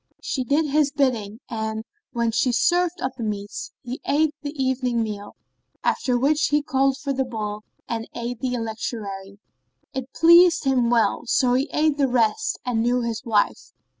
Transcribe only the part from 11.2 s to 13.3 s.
so he ate the rest and knew his